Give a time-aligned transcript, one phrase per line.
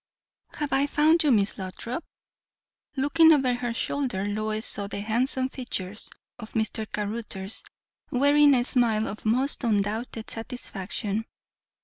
[0.55, 2.03] "Have I found you, Miss Lothrop?"
[2.95, 6.91] Looking over her shoulder, Lois saw the handsome features of Mr.
[6.91, 7.61] Caruthers,
[8.09, 11.25] wearing a smile of most undoubted satisfaction.